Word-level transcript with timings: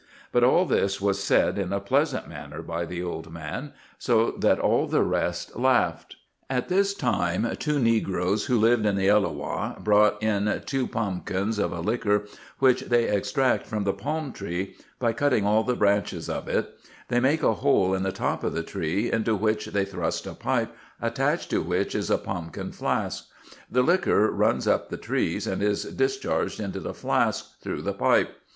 But 0.31 0.43
all 0.43 0.65
this 0.65 0.99
was 0.99 1.23
said 1.23 1.59
in 1.59 1.71
a 1.71 1.79
pleasant 1.79 2.27
manner 2.27 2.63
by 2.63 2.85
the 2.85 3.03
old 3.03 3.31
man, 3.31 3.71
so 3.99 4.31
that 4.31 4.57
all 4.57 4.87
the 4.87 5.03
rest 5.03 5.55
laughed. 5.55 6.15
At 6.49 6.69
this 6.69 6.95
time 6.95 7.47
two 7.59 7.77
negroes 7.77 8.47
who 8.47 8.57
lived 8.59 8.87
in 8.87 8.95
the 8.95 9.09
Elloah 9.09 9.77
brought 9.83 10.23
in 10.23 10.63
two 10.65 10.87
pomkins 10.87 11.59
of 11.59 11.71
a 11.71 11.81
liquor 11.81 12.25
which 12.57 12.81
they 12.85 13.03
extract 13.09 13.67
from 13.67 13.83
the 13.83 13.93
palm 13.93 14.33
tree, 14.33 14.75
by 14.97 15.13
cutting 15.13 15.45
all 15.45 15.63
the 15.63 15.75
branches 15.75 16.27
of 16.29 16.47
it; 16.47 16.75
they 17.09 17.19
make 17.19 17.43
a 17.43 17.53
hole 17.53 17.93
in 17.93 18.01
the 18.01 18.11
top 18.11 18.43
of 18.43 18.53
the 18.53 18.63
tree, 18.63 19.11
into 19.11 19.35
which 19.35 19.67
they 19.67 19.85
thrust 19.85 20.25
a 20.25 20.33
pipe, 20.33 20.75
attached 20.99 21.51
to 21.51 21.61
which 21.61 21.93
is 21.93 22.09
a 22.09 22.17
pomkin 22.17 22.71
flask; 22.71 23.27
the 23.69 23.83
liquor 23.83 24.31
runs 24.31 24.65
up 24.67 24.89
the 24.89 24.97
trees, 24.97 25.45
and 25.45 25.61
is 25.61 25.83
discharged 25.83 26.59
into 26.59 26.79
the 26.79 26.91
flask 26.95 27.59
through 27.61 27.83
the 27.83 27.93
pipe. 27.93 28.35